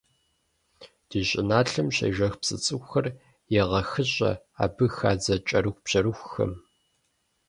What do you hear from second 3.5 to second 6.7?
егъэхыщӀэ абы хадзэ кӀэрыхубжьэрыхухэм.